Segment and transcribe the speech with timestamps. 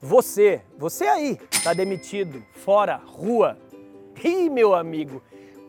[0.00, 3.58] Você, você aí, está demitido, fora, rua.
[4.22, 5.20] Ih, meu amigo,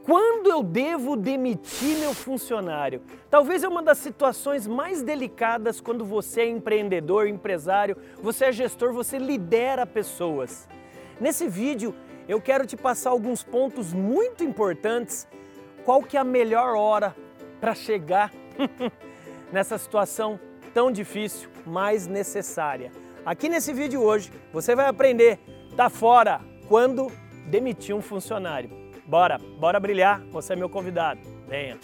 [0.03, 3.01] quando eu devo demitir meu funcionário?
[3.27, 8.93] Talvez é uma das situações mais delicadas quando você é empreendedor, empresário, você é gestor,
[8.93, 10.69] você lidera pessoas.
[11.19, 11.95] Nesse vídeo
[12.27, 15.27] eu quero te passar alguns pontos muito importantes.
[15.83, 17.15] Qual que é a melhor hora
[17.59, 18.31] para chegar
[19.51, 20.39] nessa situação
[20.71, 22.91] tão difícil, mas necessária?
[23.25, 25.39] Aqui nesse vídeo hoje você vai aprender,
[25.75, 27.11] tá fora, quando
[27.47, 28.69] demitir um funcionário.
[29.05, 31.19] Bora, bora brilhar, você é meu convidado.
[31.47, 31.77] Venha.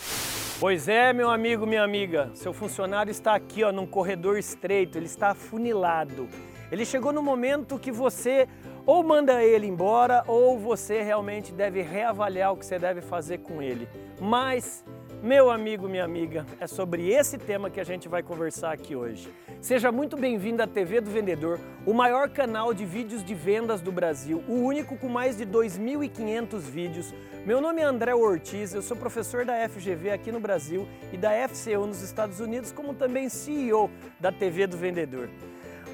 [0.60, 5.06] Pois é, meu amigo, minha amiga, seu funcionário está aqui, ó, num corredor estreito, ele
[5.06, 6.30] está afunilado.
[6.72, 8.48] Ele chegou no momento que você
[8.86, 13.62] ou manda ele embora ou você realmente deve reavaliar o que você deve fazer com
[13.62, 13.88] ele.
[14.20, 14.86] Mas
[15.26, 19.28] meu amigo, minha amiga, é sobre esse tema que a gente vai conversar aqui hoje.
[19.60, 23.92] Seja muito bem-vindo à TV do Vendedor, o maior canal de vídeos de vendas do
[23.92, 27.12] Brasil, o único com mais de 2.500 vídeos.
[27.44, 31.32] Meu nome é André Ortiz, eu sou professor da FGV aqui no Brasil e da
[31.50, 35.28] FCU nos Estados Unidos, como também CEO da TV do Vendedor.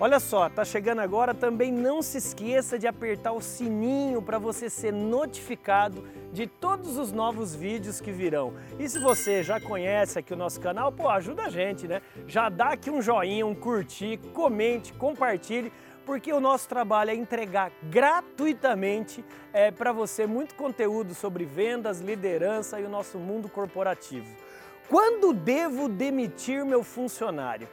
[0.04, 4.68] Olha só, tá chegando agora, também não se esqueça de apertar o sininho para você
[4.68, 8.52] ser notificado de todos os novos vídeos que virão.
[8.80, 12.02] E se você já conhece aqui o nosso canal, pô, ajuda a gente, né?
[12.26, 15.72] Já dá aqui um joinha, um curtir, comente, compartilhe,
[16.04, 22.80] porque o nosso trabalho é entregar gratuitamente é, para você muito conteúdo sobre vendas, liderança
[22.80, 24.36] e o nosso mundo corporativo.
[24.90, 27.70] Quando devo demitir meu funcionário?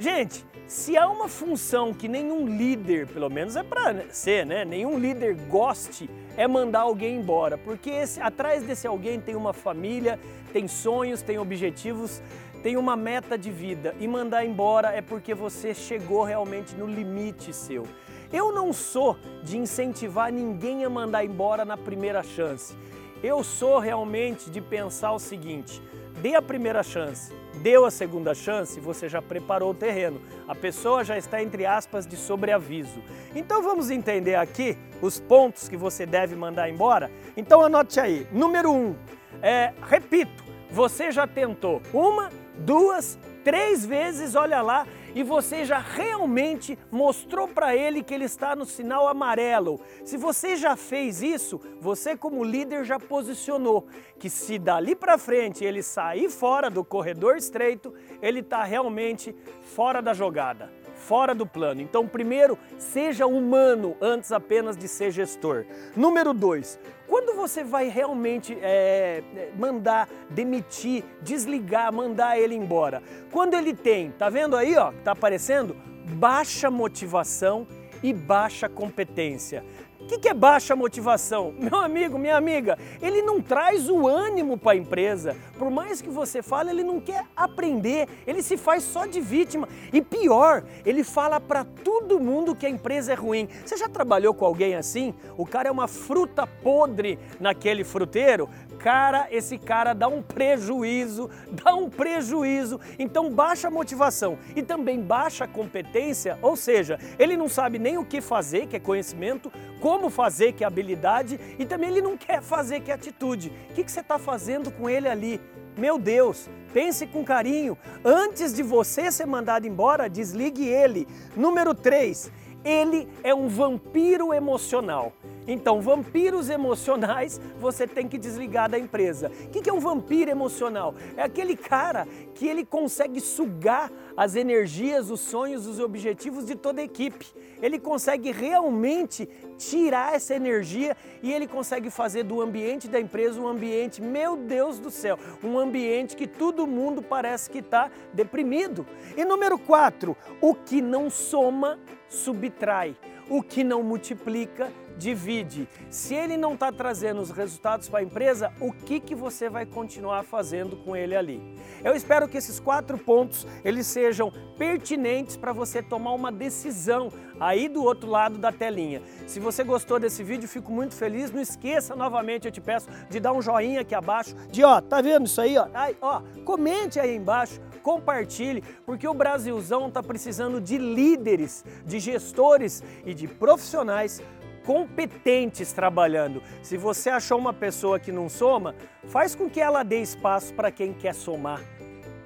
[0.00, 4.64] Gente, se há uma função que nenhum líder, pelo menos é para ser, né?
[4.64, 10.20] Nenhum líder goste, é mandar alguém embora, porque esse, atrás desse alguém tem uma família,
[10.52, 12.22] tem sonhos, tem objetivos,
[12.62, 17.52] tem uma meta de vida e mandar embora é porque você chegou realmente no limite
[17.52, 17.84] seu.
[18.32, 22.76] Eu não sou de incentivar ninguém a mandar embora na primeira chance.
[23.22, 25.82] Eu sou realmente de pensar o seguinte:
[26.20, 30.20] dê a primeira chance, deu a segunda chance, você já preparou o terreno.
[30.46, 33.02] A pessoa já está, entre aspas, de sobreaviso.
[33.34, 37.10] Então vamos entender aqui os pontos que você deve mandar embora?
[37.36, 38.26] Então anote aí.
[38.32, 38.94] Número um,
[39.42, 46.78] é, repito, você já tentou uma, duas, três vezes, olha lá, e você já realmente
[46.90, 49.80] mostrou para ele que ele está no sinal amarelo.
[50.04, 53.86] Se você já fez isso, você como líder já posicionou
[54.18, 60.00] que se dali para frente ele sair fora do corredor estreito, ele está realmente fora
[60.00, 61.80] da jogada fora do plano.
[61.80, 65.64] Então, primeiro, seja humano antes apenas de ser gestor.
[65.96, 69.22] Número dois, quando você vai realmente é,
[69.58, 73.02] mandar demitir, desligar, mandar ele embora?
[73.32, 75.74] Quando ele tem, tá vendo aí, ó, tá aparecendo?
[76.10, 77.66] Baixa motivação
[78.02, 79.64] e baixa competência.
[80.08, 81.52] O que, que é baixa motivação?
[81.60, 85.36] Meu amigo, minha amiga, ele não traz o ânimo para a empresa.
[85.58, 89.68] Por mais que você fale, ele não quer aprender, ele se faz só de vítima.
[89.92, 93.50] E pior, ele fala para todo mundo que a empresa é ruim.
[93.66, 95.12] Você já trabalhou com alguém assim?
[95.36, 98.48] O cara é uma fruta podre naquele fruteiro?
[98.78, 102.80] Cara, esse cara dá um prejuízo, dá um prejuízo.
[102.98, 108.22] Então baixa motivação e também baixa competência, ou seja, ele não sabe nem o que
[108.22, 112.92] fazer, que é conhecimento, como fazer, que habilidade, e também ele não quer fazer, que
[112.92, 113.52] atitude.
[113.70, 115.40] O que, que você está fazendo com ele ali?
[115.76, 117.78] Meu Deus, pense com carinho.
[118.04, 121.06] Antes de você ser mandado embora, desligue ele.
[121.36, 122.32] Número 3,
[122.64, 125.12] ele é um vampiro emocional.
[125.46, 129.32] Então, vampiros emocionais você tem que desligar da empresa.
[129.44, 130.94] O que é um vampiro emocional?
[131.16, 136.80] É aquele cara que ele consegue sugar as energias, os sonhos, os objetivos de toda
[136.80, 137.24] a equipe.
[137.62, 143.46] Ele consegue realmente tirar essa energia e ele consegue fazer do ambiente da empresa um
[143.46, 148.84] ambiente, meu Deus do céu, um ambiente que todo mundo parece que está deprimido.
[149.16, 152.96] E número quatro, o que não soma, subtrai.
[153.28, 155.68] O que não multiplica, divide.
[155.90, 159.64] Se ele não está trazendo os resultados para a empresa, o que, que você vai
[159.64, 161.40] continuar fazendo com ele ali?
[161.84, 167.68] Eu espero que esses quatro pontos eles sejam pertinentes para você tomar uma decisão aí
[167.68, 169.00] do outro lado da telinha.
[169.26, 171.30] Se você gostou desse vídeo, fico muito feliz.
[171.30, 175.00] Não esqueça novamente, eu te peço, de dar um joinha aqui abaixo, de ó, tá
[175.00, 175.68] vendo isso aí, ó?
[176.00, 183.14] Ó, comente aí embaixo, compartilhe, porque o Brasilzão está precisando de líderes, de gestores e
[183.14, 184.22] de profissionais
[184.66, 186.42] competentes trabalhando.
[186.62, 188.74] Se você achou uma pessoa que não soma,
[189.06, 191.62] faz com que ela dê espaço para quem quer somar.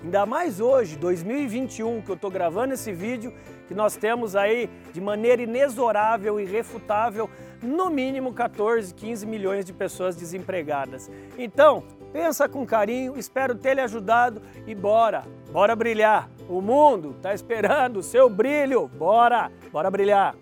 [0.03, 3.33] Ainda mais hoje, 2021, que eu estou gravando esse vídeo,
[3.69, 7.31] que nós temos aí de maneira inexorável e refutável
[7.63, 11.09] no mínimo 14, 15 milhões de pessoas desempregadas.
[11.39, 15.23] Então, pensa com carinho, espero ter lhe ajudado e bora,
[15.53, 16.29] bora brilhar.
[16.49, 20.35] O mundo está esperando o seu brilho, bora, bora brilhar.